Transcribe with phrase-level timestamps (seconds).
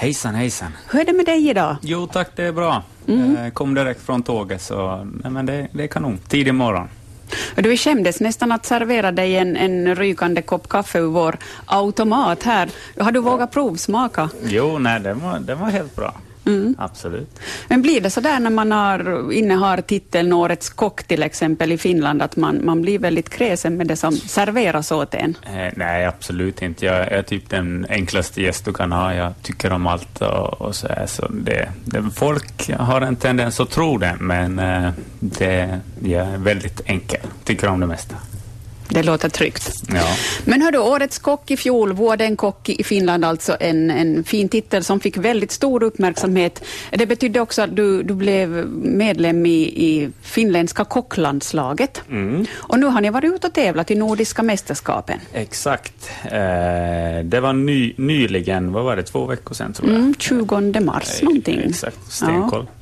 [0.00, 0.72] Hejsan, hejsan.
[0.90, 1.76] Hur är det med dig idag?
[1.82, 2.82] Jo tack, det är bra.
[3.08, 3.50] Mm.
[3.50, 6.18] Kom direkt från tåget, så nej, men det, det är kanon.
[6.28, 6.88] Tidig morgon.
[7.56, 11.36] Du skämdes nästan att servera dig en, en rykande kopp kaffe ur vår
[11.66, 12.70] automat här.
[12.98, 14.30] Har du vågat provsmaka?
[14.44, 16.14] Jo, nej, den var, den var helt bra.
[16.46, 16.74] Mm.
[16.78, 17.40] Absolut.
[17.68, 21.78] Men blir det så där när man har, innehar titeln Årets kock till exempel i
[21.78, 25.36] Finland, att man, man blir väldigt kräsen med det som serveras åt en?
[25.42, 26.86] Eh, nej, absolut inte.
[26.86, 29.14] Jag är typ den enklaste gäst du kan ha.
[29.14, 30.88] Jag tycker om allt och, och så.
[30.88, 36.26] Här, så det, det, folk har en tendens att tro det, men eh, det, jag
[36.26, 37.20] är väldigt enkel.
[37.44, 38.16] Tycker om det mesta.
[38.90, 39.82] Det låter tryggt.
[39.88, 40.16] Ja.
[40.44, 44.84] Men hördu, Årets kock i fjol, Vuoden kock i Finland, alltså en, en fin titel
[44.84, 46.64] som fick väldigt stor uppmärksamhet.
[46.90, 48.48] Det betydde också att du, du blev
[48.82, 52.02] medlem i, i finländska kocklandslaget.
[52.10, 52.46] Mm.
[52.54, 55.20] Och nu har ni varit ute och tävlat i Nordiska mästerskapen.
[55.32, 56.10] Exakt.
[56.24, 56.30] Eh,
[57.24, 59.98] det var ny, nyligen, vad var det, två veckor sedan tror jag?
[59.98, 61.60] Mm, 20 mars eh, någonting.
[61.60, 62.66] Exakt, stenkoll.
[62.68, 62.79] Ja.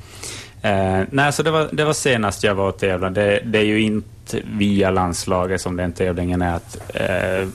[0.63, 3.21] Eh, nej, så det var, det var senast jag var och tävlade.
[3.21, 6.55] Det, det är ju inte via landslaget som den tävlingen är.
[6.55, 7.49] Att, eh,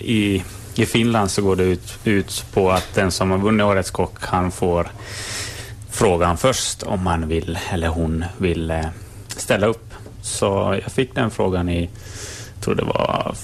[0.00, 3.90] i, I Finland så går det ut, ut på att den som har vunnit Årets
[3.90, 4.88] kock, han får
[5.90, 8.86] frågan först om han vill eller hon vill eh,
[9.28, 9.94] ställa upp.
[10.22, 11.90] Så jag fick den frågan i,
[12.60, 13.34] tror det var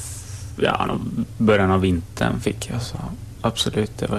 [0.57, 0.99] ja,
[1.39, 2.83] början av vintern fick jag.
[2.83, 2.97] Så
[3.41, 4.19] absolut, det var,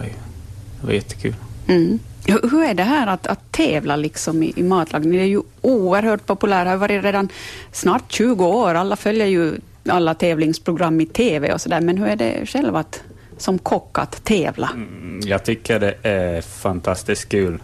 [0.81, 1.35] det var jättekul.
[1.67, 1.99] Mm.
[2.31, 5.11] Hur är det här att, att tävla liksom i, i matlagning?
[5.11, 7.29] Det är ju oerhört populärt, det har varit redan
[7.71, 8.75] snart 20 år.
[8.75, 9.53] Alla följer ju
[9.89, 11.81] alla tävlingsprogram i TV och sådär.
[11.81, 13.03] Men hur är det själv att
[13.37, 14.69] som kock att tävla?
[14.73, 17.59] Mm, jag tycker det är fantastiskt kul.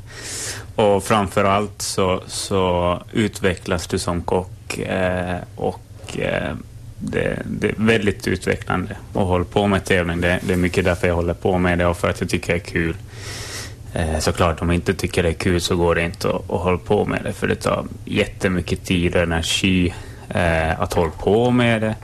[0.76, 6.56] Och framför allt så, så utvecklas du som kock eh, och eh,
[6.98, 10.22] det, det, är väldigt utvecklande att hålla på med tävling.
[10.22, 12.54] Det, det, är mycket därför jag håller på med det och för att jag tycker
[12.54, 12.96] det är kul.
[13.96, 16.62] Eh, såklart, om man inte tycker det är kul så går det inte att, att
[16.62, 19.94] hålla på med det, för det tar jättemycket tid och energi
[20.30, 21.96] eh, att hålla på med det.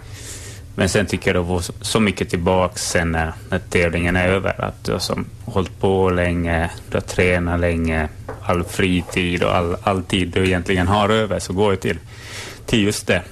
[0.75, 4.65] Men sen tycker jag det får så mycket tillbaka sen när, när tävlingen är över.
[4.65, 8.09] Att du har som hållit på länge, du har tränat länge,
[8.41, 11.99] all fritid och all, all tid du egentligen har över så går det till,
[12.65, 13.23] till just det.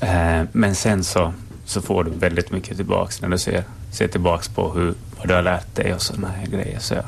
[0.00, 1.32] Eh, men sen så,
[1.64, 5.34] så får du väldigt mycket tillbaka när du ser, ser tillbaka på hur, vad du
[5.34, 6.78] har lärt dig och sådana här grejer.
[6.78, 7.04] Så jag,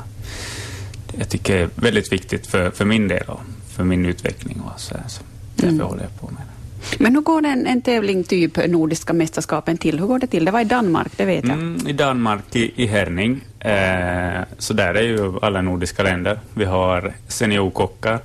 [1.17, 3.41] jag tycker är väldigt viktigt för, för min del och
[3.75, 4.61] för min utveckling.
[4.61, 5.23] Och så, så
[5.55, 5.87] därför mm.
[5.87, 6.57] håller jag på med det.
[6.99, 9.99] Men hur går en, en tävling typ Nordiska mästerskapen till?
[9.99, 10.45] Hur går det till?
[10.45, 11.53] Det var i Danmark, det vet jag.
[11.53, 13.41] Mm, I Danmark, i, i Herning.
[13.59, 16.39] Eh, så där är ju alla nordiska länder.
[16.53, 18.19] Vi har seniorkockar,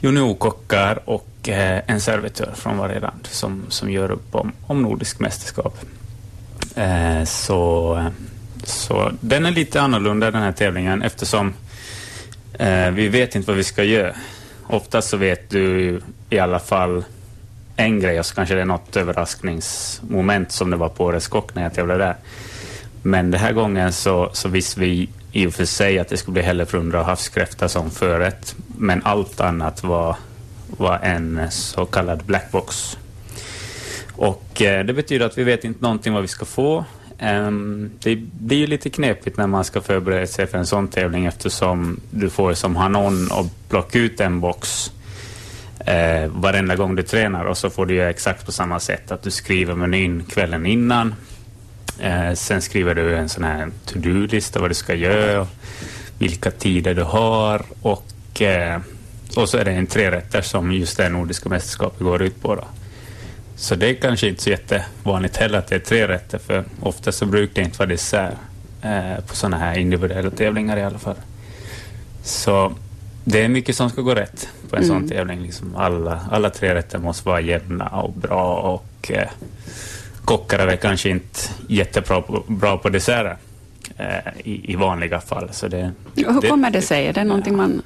[0.00, 5.20] juniorkockar och eh, en servitör från varje land som, som gör upp om, om nordisk
[5.20, 5.78] mästerskap.
[6.74, 8.04] Eh, så,
[8.64, 11.52] så den är lite annorlunda den här tävlingen eftersom
[12.58, 14.14] Eh, vi vet inte vad vi ska göra.
[14.66, 16.00] Oftast så vet du
[16.30, 17.04] i alla fall
[17.76, 21.54] en grej och så kanske det är något överraskningsmoment som det var på Årets Kock
[21.54, 22.16] när jag tävlade där.
[23.02, 26.32] Men den här gången så, så visste vi i och för sig att det skulle
[26.32, 28.54] bli hälleflundra och havskräfta som förrätt.
[28.78, 30.16] Men allt annat var,
[30.66, 32.98] var en så kallad blackbox.
[34.12, 36.84] Och eh, det betyder att vi vet inte någonting vad vi ska få.
[37.20, 41.26] Um, det blir ju lite knepigt när man ska förbereda sig för en sån tävling
[41.26, 44.92] eftersom du får som hanon och plocka ut en box
[45.80, 49.10] uh, varenda gång du tränar och så får du göra exakt på samma sätt.
[49.10, 51.14] Att du skriver menyn kvällen innan.
[52.04, 55.46] Uh, sen skriver du en sån här to-do-lista vad du ska göra,
[56.18, 58.82] vilka tider du har och, uh,
[59.36, 62.54] och så är det en trerätter som just det nordiska mästerskapet går ut på.
[62.54, 62.64] Då.
[63.56, 67.12] Så det är kanske inte så jättevanligt heller att det är tre rätter, för ofta
[67.12, 68.32] så brukar det inte vara dessert
[68.82, 71.16] eh, på sådana här individuella tävlingar i alla fall.
[72.22, 72.72] Så
[73.24, 75.00] det är mycket som ska gå rätt på en mm.
[75.00, 75.42] sån tävling.
[75.42, 79.28] Liksom alla, alla tre rätter måste vara jämna och bra och eh,
[80.24, 83.36] kockar är kanske inte jättebra på, bra på desserter
[83.96, 85.48] eh, i, i, vanliga fall.
[85.52, 87.06] Så det, Hur det, kommer det sig?
[87.06, 87.82] Är det någonting man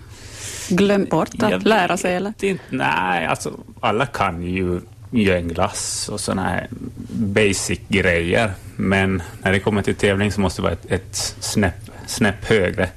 [0.68, 2.14] glömt bort att lära sig?
[2.14, 2.32] Eller?
[2.40, 6.68] Inte, nej, alltså alla kan ju gör en glass och sådana här
[7.10, 8.52] basic grejer.
[8.76, 12.88] Men när det kommer till tävling så måste det vara ett, ett snäpp, snäpp högre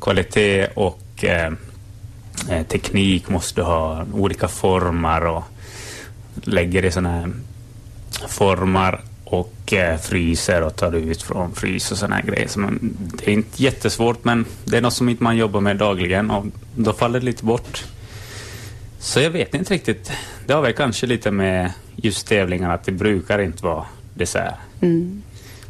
[0.00, 1.52] kvalitet och eh,
[2.50, 5.44] eh teknik måste ha olika former och
[6.42, 7.32] lägger i sådana här
[8.28, 12.48] formar och eh, fryser och tar ut från frys och sådana här grejer.
[12.48, 15.76] Så man, det är inte jättesvårt men det är något som inte man jobbar med
[15.76, 17.84] dagligen och då faller det lite bort.
[18.98, 20.12] Så jag vet inte riktigt.
[20.46, 23.84] Det har väl kanske lite med just tävlingarna att det brukar inte vara
[24.14, 24.54] dessert.
[24.80, 25.22] Mm.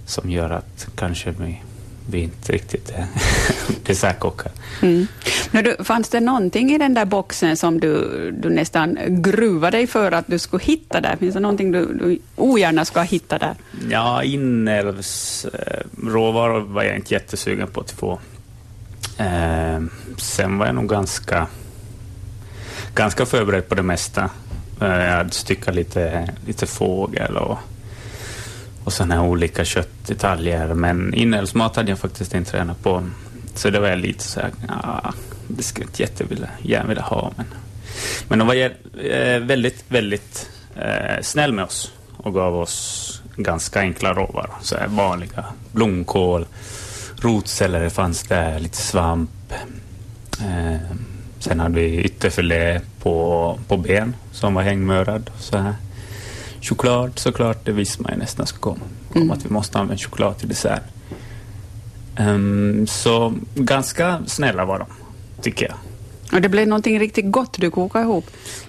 [0.06, 1.62] Som gör att kanske vi,
[2.10, 3.06] vi inte riktigt är
[3.86, 4.52] dessertkockar.
[4.82, 5.06] Mm.
[5.50, 10.12] Du, fanns det någonting i den där boxen som du, du nästan gruvade dig för
[10.12, 11.16] att du skulle hitta där?
[11.16, 13.54] Finns det någonting du, du ogärna ska hitta där?
[13.90, 18.18] Ja, inälvsråvaror var jag inte jättesugen på att få.
[19.18, 19.80] Eh,
[20.18, 21.46] sen var jag nog ganska,
[22.98, 24.30] ganska förberedd på det mesta.
[24.80, 27.58] Eh, jag hade styckat lite, lite fågel och,
[28.84, 30.74] och sådana olika köttdetaljer.
[30.74, 33.04] Men inälvsmat hade jag faktiskt inte tränat på.
[33.54, 35.12] Så det var jag lite så här, ja,
[35.48, 37.32] det skulle jag inte jättevilja, gärna vilja ha.
[37.36, 37.46] Men,
[38.28, 44.14] men de var eh, väldigt, väldigt eh, snäll med oss och gav oss ganska enkla
[44.14, 44.54] råvaror.
[44.62, 46.46] Så här vanliga blomkål,
[47.16, 49.52] rotselleri fanns där, lite svamp.
[50.40, 50.80] Eh,
[51.48, 55.30] sen hade vi ytterfilé på, på ben som var hängmörad.
[55.38, 55.74] Så här.
[56.60, 58.84] Choklad såklart, det visste man ju nästan skulle komma.
[59.12, 59.30] Kom mm.
[59.30, 60.82] att vi måste använda choklad till dessert.
[62.20, 64.86] Um, så ganska snälla var de,
[65.42, 65.76] tycker jag.
[66.32, 68.24] Och det blev någonting riktigt gott du kokade ihop?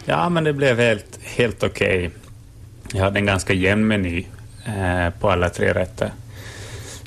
[0.05, 2.07] Ja, men det blev helt, helt okej.
[2.07, 2.19] Okay.
[2.93, 4.25] Jag hade en ganska jämn meny
[4.65, 6.11] eh, på alla tre rätter.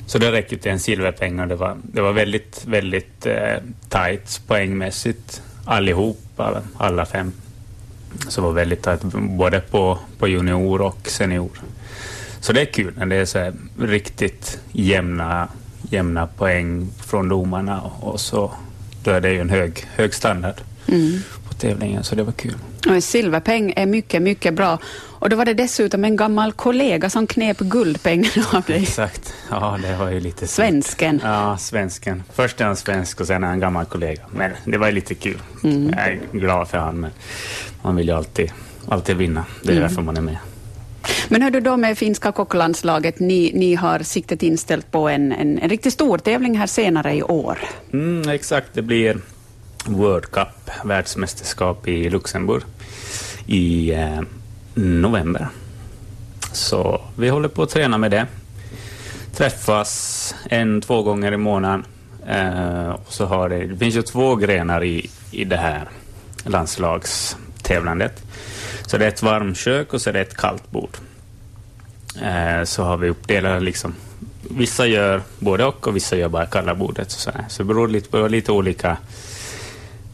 [0.05, 3.55] Så det räcker till en silverpeng och det var, det var väldigt, väldigt eh,
[3.89, 7.31] tajt poängmässigt allihop, alla, alla fem.
[8.27, 11.51] Så det var väldigt tajt både på, på junior och senior.
[12.39, 15.47] Så det är kul när det är så riktigt jämna,
[15.81, 18.51] jämna poäng från domarna och, och så
[19.03, 21.19] då är det ju en hög, hög standard mm
[21.63, 22.55] tävlingen, så det var kul.
[22.87, 24.79] Och silverpeng är mycket, mycket bra.
[25.19, 28.81] Och då var det dessutom en gammal kollega som knep guldpengen av dig.
[28.81, 29.33] Exakt.
[29.49, 30.47] Ja, det var ju lite...
[30.47, 31.21] Svensken.
[31.23, 32.23] Ja, svensken.
[32.33, 34.21] Först är han svensk och sen är han gammal kollega.
[34.31, 35.37] Men det var ju lite kul.
[35.63, 35.89] Mm.
[35.89, 37.11] Jag är glad för honom, men
[37.81, 38.51] man vill ju alltid,
[38.87, 39.45] alltid vinna.
[39.61, 39.87] Det är mm.
[39.87, 40.37] därför man är med.
[41.27, 45.59] Men hur du då med finska kocklandslaget, ni, ni har siktet inställt på en, en,
[45.59, 47.59] en riktigt stor tävling här senare i år.
[47.93, 49.17] Mm, exakt, det blir
[49.85, 52.63] World Cup, världsmästerskap i Luxemburg
[53.45, 54.21] i eh,
[54.73, 55.47] november.
[56.51, 58.27] Så vi håller på att träna med det.
[59.33, 61.85] Träffas en, två gånger i månaden.
[62.27, 65.89] Eh, och så har det, det finns ju två grenar i, i det här
[66.43, 68.23] landslagstävlandet.
[68.87, 70.97] Så det är ett varmkök och så är det ett kallt bord.
[72.21, 73.95] Eh, så har vi uppdelat liksom,
[74.49, 77.11] vissa gör både och och vissa gör bara kalla bordet.
[77.11, 78.97] Så, så det beror lite på lite olika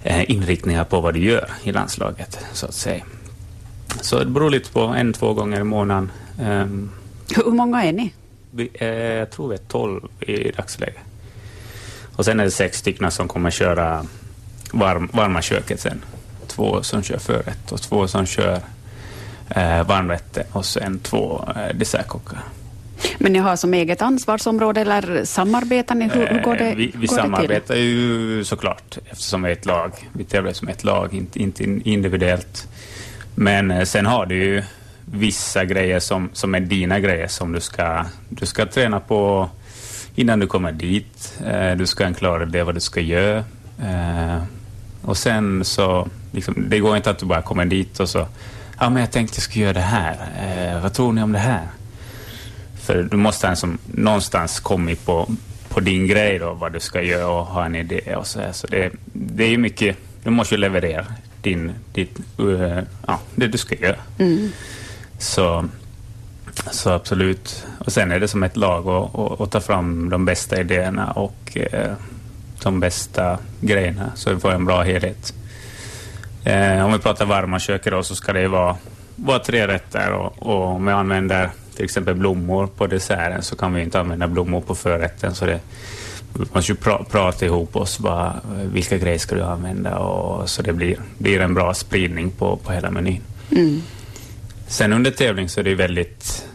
[0.04, 3.04] inriktningar på vad du gör i landslaget, så att säga.
[4.02, 6.12] Så det beror lite på, en, två gånger i månaden.
[6.42, 6.92] Um,
[7.36, 8.14] Hur många är ni?
[8.52, 11.02] Vi, eh, jag tror vi är tolv i dagsläget.
[12.16, 14.06] Och sen är det sex stycken som kommer köra
[14.72, 16.04] varm, varma köket sen.
[16.48, 18.60] Två som kör förrätt och två som kör
[19.50, 22.40] eh, varmrätter och sen två eh, dessertkockar.
[23.18, 26.10] Men ni har som eget ansvarsområde eller samarbetar ni?
[26.10, 29.54] Hur, hur går det, eh, vi vi går samarbetar det ju såklart eftersom vi är
[29.54, 29.92] ett lag.
[30.14, 32.68] Vi tävlar som ett lag, inte, inte individuellt.
[33.36, 34.64] Men eh, sen har du ju
[35.06, 39.50] vissa grejer som, som är dina grejer som du ska, du ska träna på
[40.16, 41.40] innan du kommer dit.
[41.46, 43.44] Eh, du ska klara det vad du ska göra.
[45.02, 48.28] Och sen så, liksom, det går inte att du bara kommer dit och så,
[48.80, 50.80] ja men jag tänkte jag skulle göra det här.
[50.80, 51.68] vad tror ni om det här?
[52.90, 55.30] För du måste liksom någonstans kommit på,
[55.70, 58.52] på din grej då, vad du ska göra och ha en idé och så här.
[58.52, 61.06] Så det, det är ju mycket, du måste ju leverera
[61.42, 63.96] din, ditt, uh, ja, det du ska göra.
[64.20, 64.52] Mm.
[65.20, 65.66] Så,
[66.72, 67.66] så absolut.
[67.80, 68.88] Och sen är det som ett lag
[69.40, 71.94] att ta fram de bästa idéerna och uh,
[72.64, 75.34] de bästa grejerna så vi får en bra helhet.
[76.48, 78.78] Uh, om vi pratar varma köket då så ska det vara,
[79.16, 83.74] vara tre rätter och, och om vi använder till exempel blommor på desserten så kan
[83.74, 85.36] vi inte använda blommor på förrätten.
[85.36, 85.60] Så det,
[86.34, 88.42] vi måste ju pra, prata ihop oss, bara,
[88.74, 92.72] vilka grejer ska du använda och så det blir, blir en bra spridning på, på
[92.72, 93.22] hela menyn.
[93.52, 93.82] Mm.
[94.68, 96.46] Sen under tävling så är det väldigt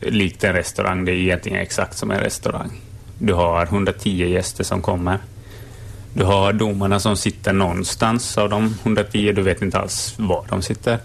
[0.00, 2.80] likt en restaurang, det är egentligen exakt som en restaurang.
[3.18, 5.18] Du har 110 gäster som kommer.
[6.12, 10.62] Du har domarna som sitter någonstans av de 110, du vet inte alls var de
[10.62, 10.98] sitter.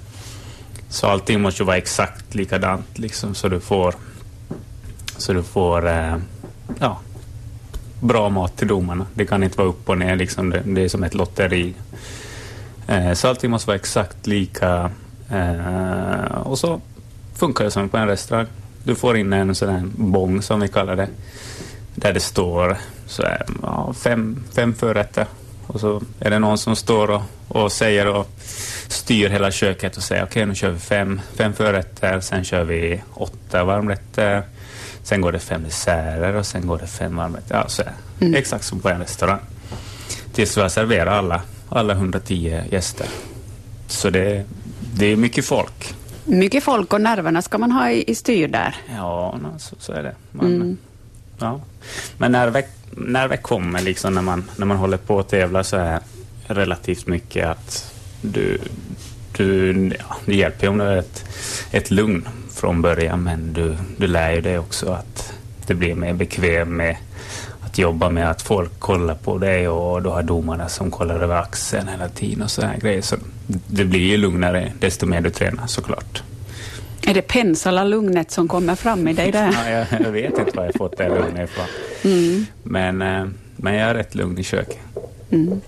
[0.96, 3.96] Så allting måste vara exakt likadant liksom, så du får,
[5.18, 6.18] så du får eh,
[6.80, 7.00] ja,
[8.00, 9.06] bra mat till domarna.
[9.14, 10.50] Det kan inte vara upp och ner, liksom.
[10.50, 11.74] det, det är som ett lotteri.
[12.88, 14.92] Eh, så allting måste vara exakt lika.
[15.32, 16.82] Eh, och så
[17.34, 18.48] funkar det som på en restaurang.
[18.84, 21.10] Du får in en sån här bong som vi kallar det.
[21.96, 25.26] Där det står så här, ja, fem, fem förrätter.
[25.68, 28.30] Och så är det någon som står och, och säger och
[28.88, 32.64] styr hela köket och säger okej okay, nu kör vi fem, fem förrätter, sen kör
[32.64, 34.44] vi åtta varmrätter
[35.06, 37.56] Sen går det fem desserter och sen går det fem varmrätter.
[37.56, 37.84] Ja, så
[38.20, 38.36] mm.
[38.36, 39.40] Exakt som på en restaurang.
[40.34, 43.08] tills vi har serverat alla, alla 110 gäster.
[43.88, 44.46] Så det,
[44.94, 45.96] det är mycket folk.
[46.24, 48.76] Mycket folk och nerverna ska man ha i, i styr där.
[48.96, 50.16] Ja, så, så är det.
[50.32, 50.78] Man, mm
[51.40, 51.62] ja.
[52.18, 55.64] Men när det, när det kommer, liksom, när, man, när man håller på att tävla
[55.64, 56.00] så är
[56.48, 58.58] relativt mycket att du,
[59.38, 61.26] du, ja, det hjälper ju om du har ett,
[61.72, 65.34] ett lugn från början, men du, du lär ju dig också att
[65.68, 66.98] det blir mer bekväm med
[67.62, 71.36] att jobba med att folk kollar på dig och du har domarna som kollar över
[71.36, 73.02] axeln hela tiden och sådana grejer.
[73.02, 73.16] Så
[73.48, 76.24] det blir ju lugnare desto mer du tränar såklart.
[77.08, 79.52] Är det Pensala-lugnet som kommer fram i dig där?
[79.66, 81.66] ja, jag, jag, vet inte var jag fått det lugnet ifrån.
[82.04, 82.46] Mm.
[82.64, 84.80] Men, eh, men jag är rätt lugn i köket.
[85.32, 85.62] Mm.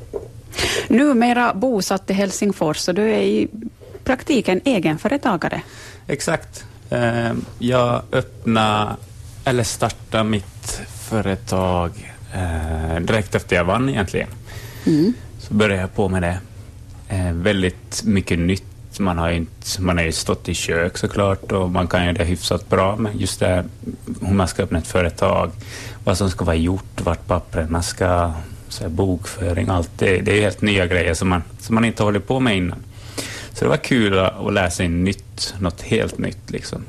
[0.88, 3.48] Numera bosatt i Helsingfors och du är i
[4.03, 5.62] praktiken egenföretagare.
[6.08, 6.65] Exakt.
[6.89, 8.96] Eh, jag öppnade,
[9.46, 14.29] eller startade mitt företag eh, direkt efter jag vann egentligen.
[14.86, 15.13] Mm.
[15.39, 16.39] Så började jag på med det.
[17.10, 18.63] Eh, väldigt mycket nytt.
[19.00, 22.24] Man har, inte, man har ju stått i kök såklart och man kan ju det
[22.24, 22.96] hyfsat bra.
[22.96, 23.66] Men just det
[24.22, 25.51] hur man ska öppna ett företag,
[26.04, 28.34] vad som ska vara gjort, vart papperna ska,
[28.70, 30.22] så här, bokföring, allt det.
[30.22, 32.84] Det är helt nya grejer som man, som man inte hållit på med innan.
[33.54, 36.86] Så det var kul att lära sig nytt, något helt nytt liksom.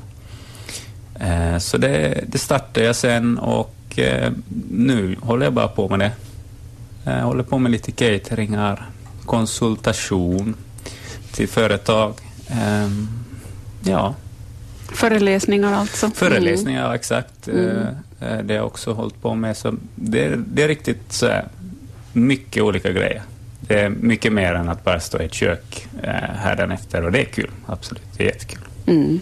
[1.19, 4.31] Eh, så det, det startade jag sen och eh,
[4.71, 6.11] nu håller jag bara på med det.
[7.03, 8.89] Jag håller på med lite cateringar,
[9.25, 10.55] konsultation
[11.31, 12.13] till företag.
[12.47, 13.07] Ehm,
[13.83, 14.15] ja.
[14.91, 16.09] Föreläsningar alltså?
[16.09, 16.95] Föreläsningar, mm.
[16.95, 17.47] exakt.
[17.47, 17.77] Mm.
[18.19, 19.57] Eh, det har jag också hållit på med.
[19.57, 21.45] Så det, det är riktigt så här,
[22.13, 23.21] mycket olika grejer.
[23.59, 27.19] Det är mycket mer än att bara stå i ett kök eh, hädanefter och det
[27.19, 27.49] är kul.
[27.65, 28.63] Absolut, det är jättekul.
[28.87, 29.19] Mm.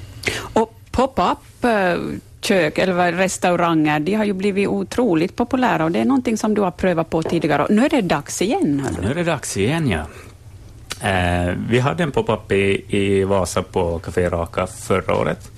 [0.53, 1.95] Och pop-up eh,
[2.41, 6.61] kök eller restauranger, de har ju blivit otroligt populära och det är någonting som du
[6.61, 7.67] har prövat på tidigare.
[7.69, 8.87] Nu är det dags igen.
[9.01, 10.05] Nu är det dags igen, ja.
[11.01, 15.51] Eh, vi hade en pop-up i, i Vasa på Café Raka förra året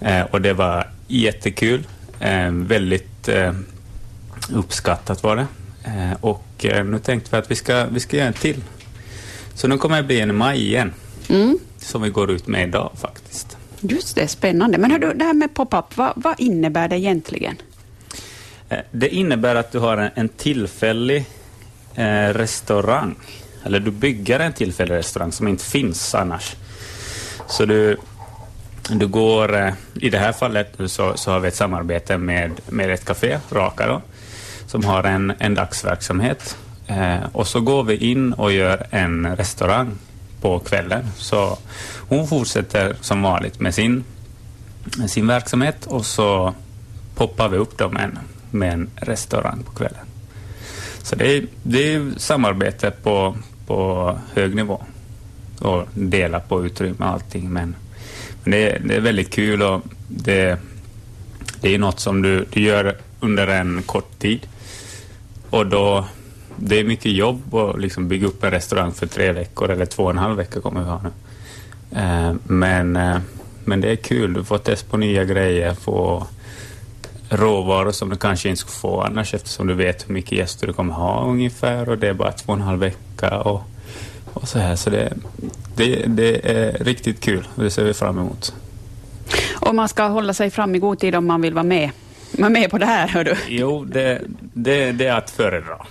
[0.00, 1.86] eh, och det var jättekul.
[2.20, 3.52] Eh, väldigt eh,
[4.52, 5.46] uppskattat var det.
[5.84, 8.60] Eh, och eh, nu tänkte vi att vi ska, vi ska göra en till.
[9.54, 10.92] Så nu kommer det bli en i maj igen,
[11.28, 11.58] mm.
[11.78, 13.56] som vi går ut med idag faktiskt.
[13.80, 14.78] Just det, spännande.
[14.78, 17.56] Men hör det här med pop-up, vad, vad, innebär det egentligen?
[18.90, 21.24] Det innebär att du har en, en tillfällig
[22.32, 23.14] restaurang,
[23.64, 26.56] eller du bygger en tillfällig restaurang som inte finns annars.
[27.48, 27.96] Så du,
[28.90, 32.90] du går, eh, i det här fallet så, så, har vi ett samarbete med, med
[32.90, 34.02] ett café, Raka då,
[34.66, 36.56] som har en, en dagsverksamhet.
[36.86, 39.98] Eh, och så går vi in och gör en restaurang
[40.40, 41.10] på kvällen.
[41.16, 41.58] Så
[42.08, 44.04] hon fortsätter som vanligt med sin,
[44.98, 46.54] med sin verksamhet och så
[47.14, 48.18] poppar vi upp dem med en,
[48.50, 50.06] med en restaurang på kvällen.
[51.02, 54.82] Så det är, det är samarbete på, på hög nivå
[55.60, 57.52] och dela på utrymme och allting.
[57.52, 57.76] Men,
[58.42, 60.58] men det, är, det är väldigt kul och det,
[61.60, 64.46] det är något som du, du gör under en kort tid.
[65.50, 66.04] Och då,
[66.56, 70.04] det är mycket jobb att liksom bygga upp en restaurang för tre veckor, eller två
[70.04, 71.10] och en halv vecka kommer vi ha nu.
[72.00, 73.18] Eh, men, eh,
[73.64, 76.26] men det är kul, du får testa på nya grejer, få
[77.28, 80.72] råvaror som du kanske inte skulle få annars eftersom du vet hur mycket gäster du
[80.72, 83.62] kommer ha ungefär och det är bara två och en halv vecka och,
[84.32, 84.76] och så här.
[84.76, 85.12] Så det,
[85.76, 88.54] det, det är riktigt kul och det ser vi fram emot.
[89.60, 91.90] Och man ska hålla sig fram i god tid om man vill vara med,
[92.38, 93.36] vara med på det här, hör du?
[93.48, 95.86] Jo, det, det, det är att föredra.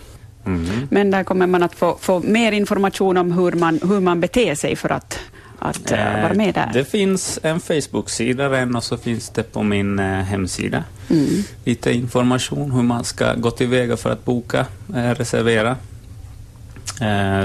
[0.46, 0.88] Mm.
[0.92, 4.56] Men där kommer man att få, få mer information om hur man, hur man beter
[4.56, 5.20] sig för att
[5.64, 6.70] att uh, vara med där?
[6.74, 10.84] Det finns en Facebook-sida redan och så finns det på min uh, hemsida.
[11.10, 11.44] Mm.
[11.66, 14.66] Lite information hur man ska gå tillväga för att boka,
[14.96, 15.78] uh, reservera.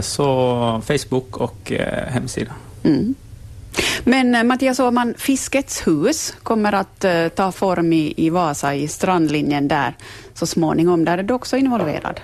[0.02, 1.72] så Facebook och
[2.08, 2.52] hemsida.
[2.84, 3.14] Mm.
[4.04, 9.96] Men Mattias Åhman, Fiskets hus kommer att ta form i, i Vasa, i strandlinjen där
[10.34, 11.04] så småningom.
[11.04, 12.20] Där är du också involverad?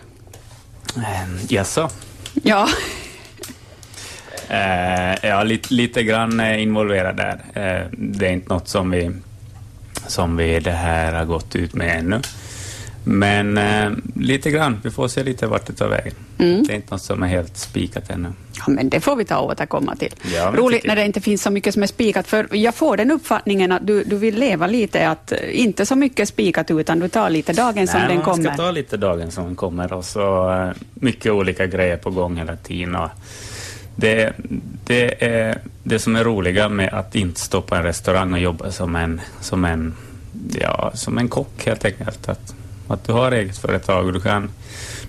[1.49, 1.91] Jaså?
[2.43, 2.69] Ja.
[4.51, 7.35] Uh, ja, lite, lite grann involverad där.
[7.35, 9.11] Uh, det är inte något som vi,
[10.07, 12.21] som vi det här har gått ut med ännu.
[13.05, 16.15] Men uh, lite grann, vi får se lite vart det tar vägen.
[16.39, 16.63] Mm.
[16.63, 18.33] Det är inte något som är helt spikat ännu.
[18.57, 20.15] Ja, men det får vi ta och återkomma till.
[20.35, 23.11] Ja, Roligt när det inte finns så mycket som är spikat, för jag får den
[23.11, 27.31] uppfattningen att du, du vill leva lite, att inte så mycket spikat, utan du tar
[27.31, 28.45] lite dagen som den kommer.
[28.45, 32.37] man ska ta lite dagen som den kommer och så mycket olika grejer på gång
[32.37, 32.95] hela tiden.
[32.95, 33.11] Och,
[33.97, 34.33] det,
[34.85, 38.71] det är det som är roliga med att inte stå på en restaurang och jobba
[38.71, 39.95] som en, som en,
[40.61, 42.29] ja, som en kock helt enkelt.
[42.29, 42.55] Att,
[42.89, 44.51] att du har eget företag och du kan,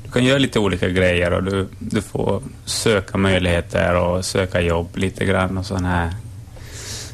[0.05, 4.97] du kan göra lite olika grejer och du, du får söka möjligheter och söka jobb
[4.97, 6.13] lite grann och sådana här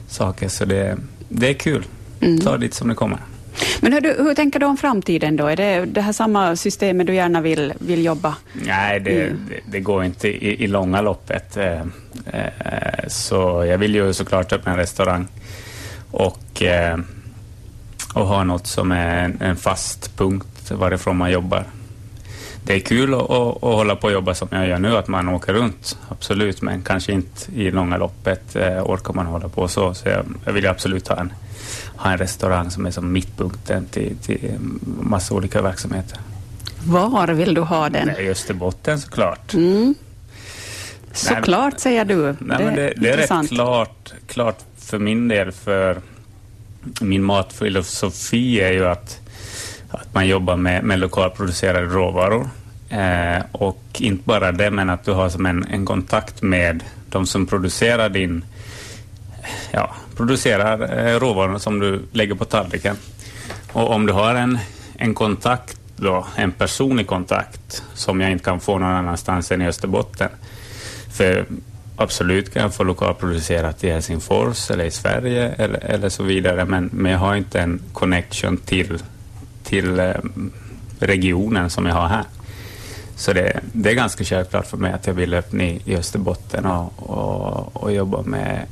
[0.08, 0.50] saker.
[0.50, 0.98] Så det,
[1.30, 1.84] det är kul.
[2.20, 2.40] Mm.
[2.40, 3.20] Ta dit som det kommer.
[3.84, 5.48] Men hur, hur, tänker du om framtiden då?
[5.48, 8.36] Är det det här samma systemet du gärna vill, vill jobba?
[8.54, 9.40] Nej, det, mm.
[9.50, 11.58] det, det går inte i, i långa loppet.
[11.58, 11.82] Eh,
[12.26, 15.28] eh, så jag vill ju såklart öppna en restaurang
[16.12, 16.98] och, eh,
[18.14, 21.66] och ha något som är en, en fast punkt varifrån man jobbar.
[22.64, 25.30] Det är kul att, att, hålla på och jobba som jag gör nu, att man
[25.30, 29.94] åker runt, absolut, men kanske inte i långa loppet eh, orkar man hålla på så.
[29.94, 31.34] Så jag, jag vill absolut ha en,
[31.96, 34.52] ha en restaurang som är som mittpunkten till, till
[35.02, 36.20] massa olika verksamheter.
[36.86, 38.10] Var vill du ha den?
[38.20, 39.54] I Österbotten såklart.
[39.54, 39.96] Mm.
[41.14, 42.24] Såklart säger du.
[42.24, 46.02] Nej, det, men det, det är rätt klart, klart för min del, för
[47.02, 49.20] min matfilosofi är ju att,
[49.98, 52.50] att man jobbar med, med lokalproducerade råvaror.
[52.90, 57.26] Eh, och inte bara det, men att du har som en, en kontakt med de
[57.26, 58.46] som producerar din
[59.72, 62.96] ja, producerar eh, råvarorna som du lägger på tallriken.
[63.72, 64.60] Och om du har en,
[64.98, 69.68] en kontakt då, en personlig kontakt som jag inte kan få någon annanstans än i
[69.68, 70.30] Österbotten.
[71.12, 71.46] För
[71.96, 76.90] absolut kan jag få lokalproducerat i Helsingfors eller i Sverige eller, eller så vidare, men,
[76.94, 78.98] men jag har inte en connection till,
[79.72, 80.14] till eh,
[81.00, 82.24] regionen som jag har här.
[83.16, 86.94] Så det, det, är ganska självklart för mig att jag vill öppna i, Österbotten och,
[86.98, 88.66] och, och jobba med,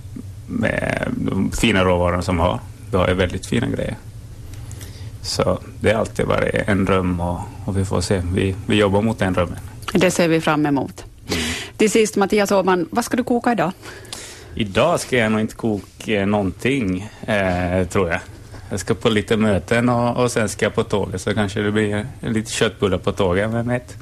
[0.47, 2.59] med de fina råvarorna som vi har.
[2.91, 3.95] Vi har ju väldigt fina grejer.
[5.21, 8.21] Så det har alltid varit en dröm och, och vi får se.
[8.33, 9.59] Vi, vi jobbar mot den drömmen.
[9.93, 11.05] Det ser vi fram emot.
[11.27, 11.41] Mm.
[11.77, 13.71] Till sist Mattias Åhman, vad ska du koka idag?
[14.55, 18.19] Idag ska jag nog inte koka någonting, eh, tror jag.
[18.69, 21.71] Jag ska på lite möten och, och sen ska jag på tåget så kanske det
[21.71, 23.97] blir lite köttbullar på tåget, vem vet?